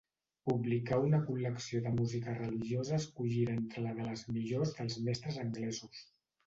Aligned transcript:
Publicà 0.51 0.97
una 1.07 1.19
col·lecció 1.27 1.83
de 1.89 1.93
música 1.99 2.35
religiosa 2.39 2.99
escollida 3.03 3.55
entre 3.61 3.85
la 3.87 3.93
de 4.01 4.09
les 4.11 4.27
millors 4.35 4.77
dels 4.81 5.03
mestres 5.11 5.41
anglesos. 5.49 6.05